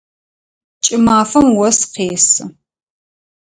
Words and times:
Кӏымафэм 0.83 1.47
ос 1.67 1.79
къесы. 1.93 2.43